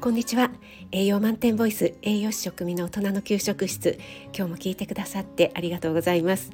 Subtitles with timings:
[0.00, 0.50] こんにちは。
[0.92, 3.98] 栄養満点ボイス栄養士食味の大人の給食室。
[4.34, 6.52] 今日も聞いてくださってありがとうございます。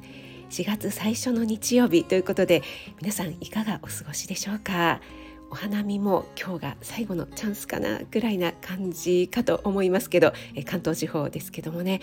[0.49, 2.61] 4月最初の日曜日ということで
[3.01, 4.99] 皆さんいかがお過ごしでしょうか？
[5.49, 10.33] お花見も今日が最後のチャンスかなぐらいな感じかと思いますけど
[10.65, 12.01] 関東地方ですけどもね、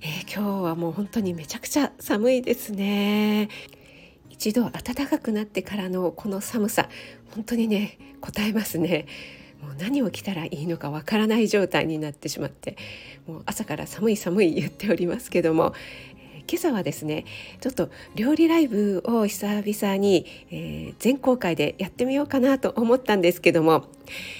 [0.00, 3.50] えー、今日はもう本当にめちゃくちゃ寒いですね。
[4.30, 6.88] 一度暖かくなってからのこの寒さ
[7.36, 9.06] 本当にね答えますね。
[9.62, 12.76] もう何を着たらいいのかわからない状態になってしまって
[13.26, 15.72] もう朝から寒い寒い言っておりますけども、
[16.16, 17.24] えー、今朝はですね
[17.60, 23.84] ちょっと料理ライブを久々に、えー、全公開でやってみようかなと思ったんですけども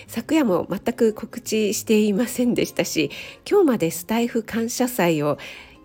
[0.08, 3.10] 昨夜も全く告知していませんでしたし
[3.48, 5.38] 今日までスタイフ感謝祭を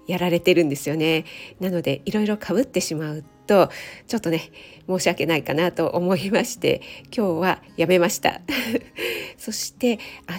[0.08, 1.26] やられてるんですよね。
[1.60, 3.72] なのでいろいろかぶってしまうと
[4.08, 4.52] ちょっとね
[4.88, 6.82] 申し訳ないかなと思いまして
[7.16, 8.42] 今日はやめました。
[9.38, 10.36] そして明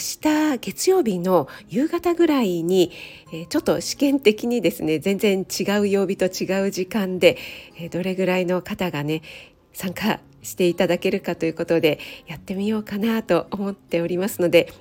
[0.55, 2.93] 日月曜日の夕方ぐらいに、
[3.33, 7.37] え、ちょっと試験的にですね全然違う曜日と違う時間で、
[7.81, 9.23] え、どれぐらいの方がね
[9.73, 14.73] 参加していただけるかということでやってみようかなと思っておりますので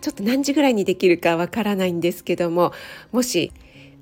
[0.00, 2.72] ちょっと何時ぐらいにできるかわからないんですけども
[3.12, 3.52] もし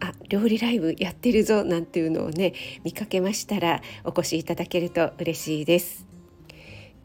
[0.00, 2.54] あ料理ライブやってるぞなんていうのをね
[2.84, 6.08] 見かけましたらお越しいただけると嬉しいです。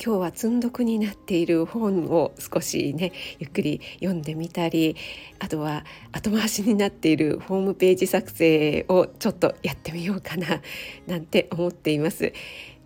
[0.04, 4.96] 今日は積んどくになっている本を少しねゆっくり読んでみたり
[5.40, 10.62] あとは後回しになっているホームページ作成をちょっとやってみようかな
[11.08, 12.34] なんて思っています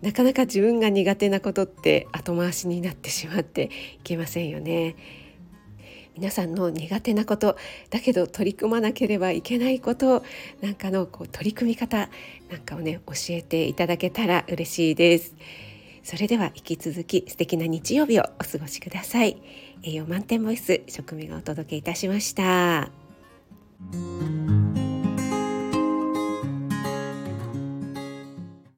[0.02, 4.94] なかなか自分が苦手なことって後回しになってしまっていけませんよね
[6.18, 7.56] 皆さんの苦手なこと
[7.90, 10.24] だけど取り組まなければいけないこと
[10.60, 12.10] なんかのこう取り組み方
[12.50, 15.36] なんかをね教えていただけたら嬉しいです。
[16.02, 19.40] それでは引き続き素敵な日曜日をお過ごしください。
[19.84, 22.90] 栄養満点ボイス食味がお届けいたしました。